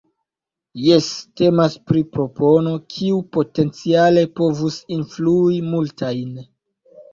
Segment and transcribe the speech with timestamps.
[0.85, 1.09] Jes,
[1.41, 6.45] temas pri propono, kiu potenciale povus influi multajn.